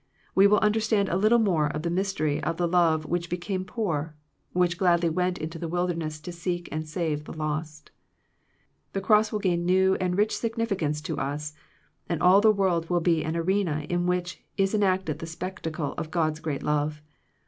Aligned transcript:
We 0.33 0.47
will 0.47 0.57
understand 0.61 1.09
a 1.09 1.15
little 1.15 1.37
more 1.37 1.67
of 1.67 1.83
the 1.83 1.91
mystery 1.91 2.41
of 2.41 2.57
the 2.57 2.67
Love 2.67 3.05
which 3.05 3.29
became 3.29 3.63
poor, 3.63 4.15
which 4.51 4.79
gladly 4.79 5.11
went 5.11 5.37
into 5.37 5.59
the 5.59 5.67
wilder 5.67 5.93
ness 5.93 6.19
to 6.21 6.31
seek 6.31 6.67
and 6.71 6.85
to 6.85 6.87
save 6.89 7.25
the 7.25 7.33
lost. 7.33 7.91
The 8.93 9.01
cross 9.01 9.31
will 9.31 9.37
gain 9.37 9.63
new 9.63 9.93
and 9.97 10.17
rich 10.17 10.35
significance 10.35 11.01
to 11.01 11.19
us, 11.19 11.53
and 12.09 12.19
all 12.19 12.41
the 12.41 12.49
world 12.51 12.89
will 12.89 12.99
be 12.99 13.23
an 13.23 13.37
arena 13.37 13.85
in 13.89 14.07
which 14.07 14.43
is 14.57 14.73
enacted 14.73 15.19
the 15.19 15.27
spectacle 15.27 15.93
of 15.99 16.09
God's 16.09 16.39
great 16.39 16.63
love. 16.63 17.03